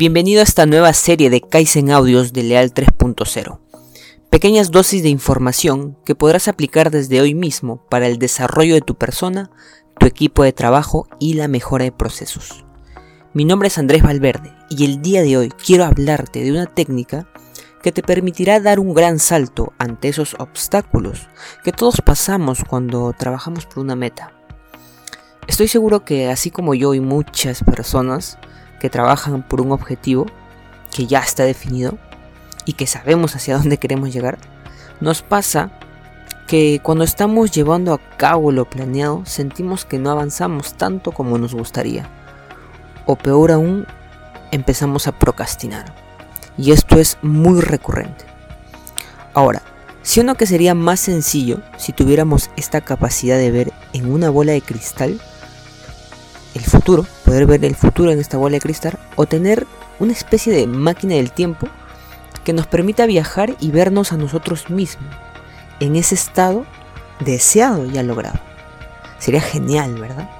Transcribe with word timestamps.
Bienvenido 0.00 0.40
a 0.40 0.44
esta 0.44 0.64
nueva 0.64 0.94
serie 0.94 1.28
de 1.28 1.42
Kaizen 1.42 1.90
Audios 1.90 2.32
de 2.32 2.42
Leal 2.42 2.72
3.0. 2.72 3.58
Pequeñas 4.30 4.70
dosis 4.70 5.02
de 5.02 5.10
información 5.10 5.98
que 6.06 6.14
podrás 6.14 6.48
aplicar 6.48 6.90
desde 6.90 7.20
hoy 7.20 7.34
mismo 7.34 7.84
para 7.90 8.06
el 8.06 8.18
desarrollo 8.18 8.72
de 8.72 8.80
tu 8.80 8.94
persona, 8.94 9.50
tu 9.98 10.06
equipo 10.06 10.42
de 10.42 10.54
trabajo 10.54 11.06
y 11.18 11.34
la 11.34 11.48
mejora 11.48 11.84
de 11.84 11.92
procesos. 11.92 12.64
Mi 13.34 13.44
nombre 13.44 13.68
es 13.68 13.76
Andrés 13.76 14.02
Valverde 14.02 14.54
y 14.70 14.86
el 14.86 15.02
día 15.02 15.20
de 15.20 15.36
hoy 15.36 15.50
quiero 15.50 15.84
hablarte 15.84 16.42
de 16.42 16.50
una 16.50 16.64
técnica 16.64 17.28
que 17.82 17.92
te 17.92 18.02
permitirá 18.02 18.58
dar 18.58 18.80
un 18.80 18.94
gran 18.94 19.18
salto 19.18 19.74
ante 19.76 20.08
esos 20.08 20.34
obstáculos 20.38 21.28
que 21.62 21.72
todos 21.72 22.00
pasamos 22.02 22.64
cuando 22.66 23.12
trabajamos 23.12 23.66
por 23.66 23.80
una 23.80 23.96
meta. 23.96 24.32
Estoy 25.46 25.68
seguro 25.68 26.06
que 26.06 26.30
así 26.30 26.50
como 26.50 26.72
yo 26.72 26.94
y 26.94 27.00
muchas 27.00 27.62
personas, 27.64 28.38
que 28.80 28.90
trabajan 28.90 29.42
por 29.42 29.60
un 29.60 29.70
objetivo 29.70 30.26
que 30.90 31.06
ya 31.06 31.20
está 31.20 31.44
definido 31.44 31.98
y 32.64 32.72
que 32.72 32.88
sabemos 32.88 33.36
hacia 33.36 33.56
dónde 33.56 33.78
queremos 33.78 34.12
llegar, 34.12 34.38
nos 35.00 35.22
pasa 35.22 35.70
que 36.48 36.80
cuando 36.82 37.04
estamos 37.04 37.52
llevando 37.52 37.94
a 37.94 38.00
cabo 38.16 38.50
lo 38.50 38.68
planeado 38.68 39.24
sentimos 39.24 39.84
que 39.84 40.00
no 40.00 40.10
avanzamos 40.10 40.74
tanto 40.74 41.12
como 41.12 41.38
nos 41.38 41.54
gustaría. 41.54 42.08
O 43.06 43.14
peor 43.14 43.52
aún, 43.52 43.86
empezamos 44.50 45.06
a 45.06 45.12
procrastinar. 45.12 45.94
Y 46.58 46.72
esto 46.72 46.98
es 46.98 47.18
muy 47.22 47.60
recurrente. 47.60 48.24
Ahora, 49.32 49.62
si 50.02 50.20
uno 50.20 50.34
que 50.34 50.46
sería 50.46 50.74
más 50.74 50.98
sencillo 50.98 51.60
si 51.76 51.92
tuviéramos 51.92 52.50
esta 52.56 52.80
capacidad 52.80 53.36
de 53.36 53.50
ver 53.50 53.72
en 53.92 54.12
una 54.12 54.28
bola 54.28 54.52
de 54.52 54.60
cristal 54.60 55.20
el 56.54 56.62
futuro, 56.62 57.06
poder 57.24 57.46
ver 57.46 57.64
el 57.64 57.76
futuro 57.76 58.10
en 58.10 58.18
esta 58.18 58.36
bola 58.36 58.54
de 58.54 58.60
cristal, 58.60 58.98
o 59.16 59.26
tener 59.26 59.66
una 59.98 60.12
especie 60.12 60.52
de 60.52 60.66
máquina 60.66 61.14
del 61.14 61.30
tiempo 61.30 61.68
que 62.44 62.52
nos 62.52 62.66
permita 62.66 63.06
viajar 63.06 63.54
y 63.60 63.70
vernos 63.70 64.12
a 64.12 64.16
nosotros 64.16 64.70
mismos 64.70 65.14
en 65.80 65.96
ese 65.96 66.14
estado 66.14 66.64
deseado 67.20 67.86
y 67.86 68.02
logrado. 68.02 68.38
Sería 69.18 69.40
genial, 69.40 69.94
¿verdad? 69.94 70.30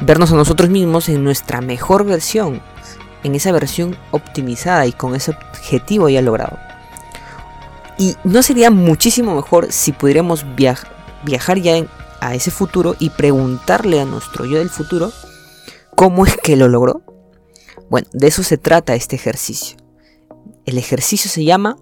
Vernos 0.00 0.32
a 0.32 0.36
nosotros 0.36 0.68
mismos 0.70 1.08
en 1.08 1.22
nuestra 1.22 1.60
mejor 1.60 2.04
versión, 2.04 2.60
en 3.22 3.34
esa 3.34 3.52
versión 3.52 3.96
optimizada 4.10 4.86
y 4.86 4.92
con 4.92 5.14
ese 5.14 5.30
objetivo 5.30 6.08
ya 6.08 6.22
logrado. 6.22 6.58
Y 7.98 8.16
no 8.24 8.42
sería 8.42 8.70
muchísimo 8.70 9.36
mejor 9.36 9.70
si 9.70 9.92
pudiéramos 9.92 10.44
viajar 10.56 11.58
ya 11.58 11.76
en, 11.76 11.88
a 12.22 12.34
ese 12.34 12.50
futuro 12.52 12.94
y 13.00 13.10
preguntarle 13.10 14.00
a 14.00 14.04
nuestro 14.04 14.44
yo 14.44 14.58
del 14.58 14.70
futuro 14.70 15.10
cómo 15.96 16.24
es 16.24 16.36
que 16.36 16.56
lo 16.56 16.68
logró? 16.68 17.02
Bueno, 17.90 18.08
de 18.12 18.28
eso 18.28 18.42
se 18.42 18.58
trata 18.58 18.94
este 18.94 19.16
ejercicio. 19.16 19.76
El 20.64 20.78
ejercicio 20.78 21.28
se 21.28 21.44
llama 21.44 21.76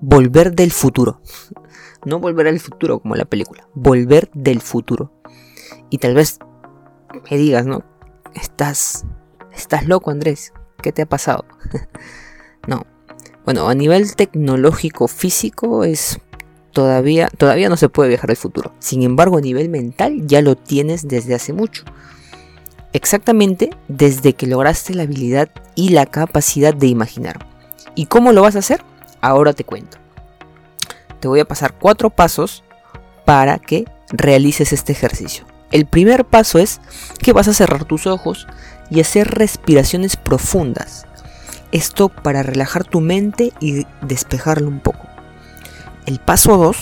volver 0.00 0.54
del 0.54 0.72
futuro. 0.72 1.22
No 2.04 2.18
volver 2.18 2.48
al 2.48 2.58
futuro 2.58 2.98
como 2.98 3.14
la 3.14 3.24
película, 3.24 3.68
volver 3.74 4.30
del 4.34 4.60
futuro. 4.60 5.12
Y 5.90 5.98
tal 5.98 6.14
vez 6.14 6.38
me 7.30 7.36
digas, 7.36 7.64
¿no? 7.64 7.84
Estás 8.34 9.06
estás 9.52 9.86
loco, 9.86 10.10
Andrés. 10.10 10.52
¿Qué 10.82 10.92
te 10.92 11.02
ha 11.02 11.06
pasado? 11.06 11.44
no. 12.66 12.84
Bueno, 13.44 13.68
a 13.68 13.74
nivel 13.74 14.14
tecnológico 14.14 15.08
físico 15.08 15.84
es 15.84 16.20
todavía, 16.72 17.28
todavía 17.28 17.68
no 17.68 17.76
se 17.76 17.88
puede 17.88 18.10
viajar 18.10 18.30
al 18.30 18.36
futuro. 18.36 18.72
Sin 18.78 19.02
embargo, 19.02 19.38
a 19.38 19.40
nivel 19.40 19.68
mental 19.68 20.26
ya 20.26 20.42
lo 20.42 20.56
tienes 20.56 21.08
desde 21.08 21.34
hace 21.34 21.52
mucho. 21.52 21.84
Exactamente 22.92 23.70
desde 23.88 24.32
que 24.32 24.46
lograste 24.46 24.94
la 24.94 25.02
habilidad 25.02 25.50
y 25.74 25.90
la 25.90 26.06
capacidad 26.06 26.74
de 26.74 26.86
imaginar. 26.86 27.46
¿Y 27.94 28.06
cómo 28.06 28.32
lo 28.32 28.42
vas 28.42 28.56
a 28.56 28.60
hacer? 28.60 28.82
Ahora 29.20 29.52
te 29.52 29.64
cuento. 29.64 29.98
Te 31.20 31.28
voy 31.28 31.40
a 31.40 31.44
pasar 31.44 31.74
cuatro 31.78 32.10
pasos 32.10 32.62
para 33.24 33.58
que 33.58 33.84
realices 34.10 34.72
este 34.72 34.92
ejercicio. 34.92 35.44
El 35.70 35.86
primer 35.86 36.24
paso 36.24 36.58
es 36.58 36.80
que 37.18 37.32
vas 37.32 37.48
a 37.48 37.54
cerrar 37.54 37.84
tus 37.84 38.06
ojos 38.06 38.46
y 38.90 39.00
hacer 39.00 39.28
respiraciones 39.28 40.16
profundas. 40.16 41.06
Esto 41.72 42.08
para 42.08 42.42
relajar 42.42 42.84
tu 42.84 43.00
mente 43.00 43.52
y 43.60 43.86
despejarlo 44.00 44.68
un 44.68 44.80
poco. 44.80 45.07
El 46.08 46.20
paso 46.20 46.56
2 46.56 46.76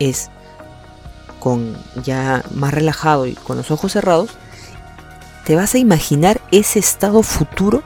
es 0.00 0.28
con 1.38 1.76
ya 2.02 2.42
más 2.52 2.74
relajado 2.74 3.26
y 3.26 3.34
con 3.34 3.56
los 3.56 3.70
ojos 3.70 3.92
cerrados, 3.92 4.30
te 5.44 5.54
vas 5.54 5.76
a 5.76 5.78
imaginar 5.78 6.40
ese 6.50 6.80
estado 6.80 7.22
futuro 7.22 7.84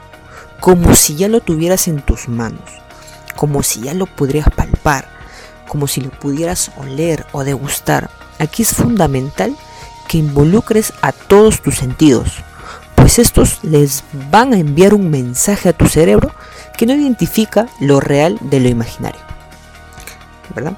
como 0.61 0.95
si 0.95 1.17
ya 1.17 1.27
lo 1.27 1.39
tuvieras 1.41 1.87
en 1.87 2.01
tus 2.01 2.27
manos, 2.29 2.67
como 3.35 3.61
si 3.61 3.81
ya 3.81 3.93
lo 3.93 4.07
pudieras 4.07 4.49
palpar, 4.55 5.07
como 5.67 5.85
si 5.85 6.01
lo 6.01 6.09
pudieras 6.09 6.71
oler 6.77 7.27
o 7.31 7.43
degustar. 7.43 8.09
Aquí 8.39 8.63
es 8.63 8.73
fundamental 8.73 9.55
que 10.07 10.17
involucres 10.17 10.93
a 11.03 11.11
todos 11.11 11.61
tus 11.61 11.75
sentidos, 11.75 12.39
pues 12.95 13.19
estos 13.19 13.63
les 13.63 14.03
van 14.31 14.51
a 14.51 14.57
enviar 14.57 14.95
un 14.95 15.11
mensaje 15.11 15.69
a 15.69 15.73
tu 15.73 15.85
cerebro 15.85 16.33
que 16.75 16.87
no 16.87 16.95
identifica 16.95 17.67
lo 17.79 17.99
real 17.99 18.39
de 18.41 18.59
lo 18.61 18.67
imaginario. 18.67 19.34
¿Verdad? 20.55 20.77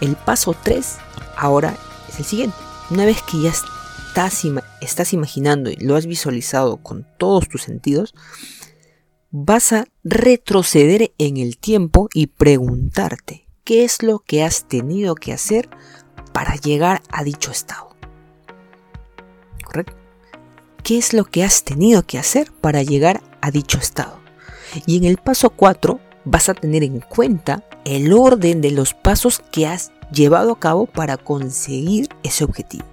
El 0.00 0.16
paso 0.16 0.54
3 0.62 0.96
ahora 1.36 1.76
es 2.08 2.18
el 2.18 2.24
siguiente. 2.24 2.56
Una 2.90 3.04
vez 3.04 3.22
que 3.22 3.40
ya 3.40 3.50
estás, 3.50 4.42
estás 4.80 5.12
imaginando 5.12 5.70
y 5.70 5.76
lo 5.76 5.96
has 5.96 6.06
visualizado 6.06 6.78
con 6.78 7.06
todos 7.18 7.48
tus 7.48 7.62
sentidos, 7.62 8.14
vas 9.30 9.72
a 9.72 9.86
retroceder 10.04 11.12
en 11.18 11.36
el 11.36 11.56
tiempo 11.58 12.08
y 12.12 12.28
preguntarte 12.28 13.48
qué 13.64 13.84
es 13.84 14.02
lo 14.02 14.18
que 14.20 14.42
has 14.44 14.64
tenido 14.64 15.14
que 15.14 15.32
hacer 15.32 15.68
para 16.32 16.56
llegar 16.56 17.02
a 17.10 17.24
dicho 17.24 17.50
estado. 17.50 17.96
¿Correcto? 19.64 19.96
¿Qué 20.82 20.98
es 20.98 21.12
lo 21.12 21.24
que 21.24 21.44
has 21.44 21.64
tenido 21.64 22.02
que 22.02 22.18
hacer 22.18 22.52
para 22.52 22.82
llegar 22.82 23.22
a 23.40 23.50
dicho 23.50 23.78
estado? 23.78 24.20
Y 24.86 24.96
en 24.96 25.04
el 25.04 25.16
paso 25.16 25.50
4 25.50 26.00
vas 26.24 26.48
a 26.48 26.54
tener 26.54 26.82
en 26.82 27.00
cuenta 27.00 27.62
el 27.84 28.12
orden 28.12 28.60
de 28.60 28.70
los 28.70 28.94
pasos 28.94 29.42
que 29.50 29.66
has 29.66 29.92
llevado 30.12 30.52
a 30.52 30.58
cabo 30.58 30.86
para 30.86 31.16
conseguir 31.16 32.08
ese 32.22 32.44
objetivo. 32.44 32.84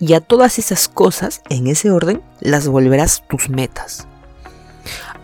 Y 0.00 0.12
a 0.14 0.20
todas 0.20 0.58
esas 0.58 0.88
cosas, 0.88 1.42
en 1.48 1.66
ese 1.66 1.90
orden, 1.90 2.22
las 2.40 2.68
volverás 2.68 3.24
tus 3.28 3.48
metas. 3.48 4.06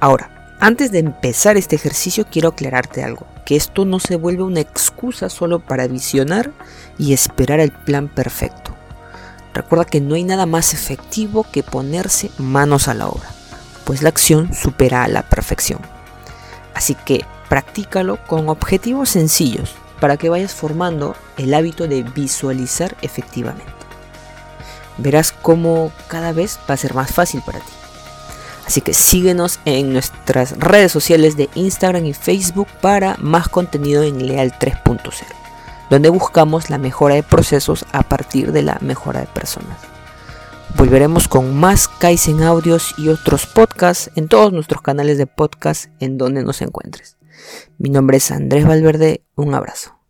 Ahora, 0.00 0.56
antes 0.60 0.90
de 0.90 0.98
empezar 0.98 1.56
este 1.56 1.76
ejercicio 1.76 2.26
quiero 2.30 2.50
aclararte 2.50 3.04
algo, 3.04 3.26
que 3.44 3.56
esto 3.56 3.84
no 3.84 4.00
se 4.00 4.16
vuelve 4.16 4.42
una 4.42 4.60
excusa 4.60 5.28
solo 5.28 5.60
para 5.60 5.86
visionar 5.86 6.52
y 6.98 7.12
esperar 7.12 7.60
el 7.60 7.70
plan 7.70 8.08
perfecto. 8.08 8.74
Recuerda 9.52 9.84
que 9.84 10.00
no 10.00 10.16
hay 10.16 10.24
nada 10.24 10.46
más 10.46 10.74
efectivo 10.74 11.46
que 11.52 11.62
ponerse 11.62 12.30
manos 12.38 12.88
a 12.88 12.94
la 12.94 13.06
obra, 13.06 13.28
pues 13.84 14.02
la 14.02 14.08
acción 14.08 14.52
supera 14.52 15.04
a 15.04 15.08
la 15.08 15.28
perfección. 15.28 15.93
Así 16.74 16.94
que 16.94 17.24
practícalo 17.48 18.18
con 18.26 18.48
objetivos 18.48 19.08
sencillos 19.10 19.74
para 20.00 20.16
que 20.16 20.28
vayas 20.28 20.54
formando 20.54 21.16
el 21.36 21.54
hábito 21.54 21.86
de 21.86 22.02
visualizar 22.02 22.96
efectivamente. 23.00 23.72
Verás 24.98 25.32
cómo 25.32 25.92
cada 26.08 26.32
vez 26.32 26.58
va 26.68 26.74
a 26.74 26.78
ser 26.78 26.94
más 26.94 27.12
fácil 27.12 27.42
para 27.44 27.60
ti. 27.60 27.72
Así 28.66 28.80
que 28.80 28.94
síguenos 28.94 29.60
en 29.64 29.92
nuestras 29.92 30.58
redes 30.58 30.90
sociales 30.90 31.36
de 31.36 31.50
Instagram 31.54 32.06
y 32.06 32.14
Facebook 32.14 32.68
para 32.80 33.16
más 33.18 33.48
contenido 33.48 34.02
en 34.02 34.26
Leal 34.26 34.52
3.0, 34.58 35.12
donde 35.90 36.08
buscamos 36.08 36.70
la 36.70 36.78
mejora 36.78 37.14
de 37.14 37.22
procesos 37.22 37.84
a 37.92 38.02
partir 38.02 38.52
de 38.52 38.62
la 38.62 38.78
mejora 38.80 39.20
de 39.20 39.26
personas. 39.26 39.93
Volveremos 40.76 41.28
con 41.28 41.56
más 41.56 41.86
Kaizen 41.86 42.42
audios 42.42 42.94
y 42.98 43.08
otros 43.08 43.46
podcasts 43.46 44.10
en 44.16 44.26
todos 44.26 44.52
nuestros 44.52 44.82
canales 44.82 45.18
de 45.18 45.28
podcast 45.28 45.86
en 46.00 46.18
donde 46.18 46.42
nos 46.42 46.62
encuentres. 46.62 47.16
Mi 47.78 47.90
nombre 47.90 48.16
es 48.16 48.30
Andrés 48.32 48.66
Valverde, 48.66 49.22
un 49.36 49.54
abrazo. 49.54 50.03